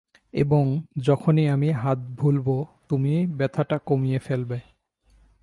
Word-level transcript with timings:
এবং 0.33 0.63
যখনই 0.99 1.45
আমি 1.49 1.69
হাত 1.71 1.99
ভুলব, 2.17 2.47
তুমি 2.89 3.13
ব্যথাটা 3.37 3.77
কমিয়ে 3.85 4.19
ফেলবে। 4.19 4.59